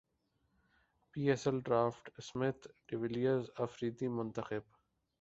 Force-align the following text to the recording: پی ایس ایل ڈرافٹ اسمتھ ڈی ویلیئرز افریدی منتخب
پی 1.11 1.21
ایس 1.29 1.45
ایل 1.47 1.59
ڈرافٹ 1.65 2.09
اسمتھ 2.19 2.67
ڈی 2.87 2.95
ویلیئرز 3.01 3.45
افریدی 3.63 4.07
منتخب 4.17 4.63